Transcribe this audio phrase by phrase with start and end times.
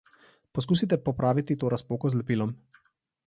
[0.57, 2.57] Poskusite popraviti to razpoko z lepilom.